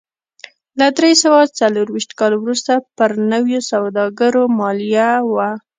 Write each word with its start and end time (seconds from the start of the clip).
له 0.79 0.87
درې 0.97 1.11
سوه 1.23 1.39
څلرویشت 1.59 2.11
کال 2.19 2.33
وروسته 2.37 2.73
پر 2.97 3.09
نویو 3.31 3.59
سوداګرو 3.71 4.43
مالیه 4.59 5.09
و 5.31 5.35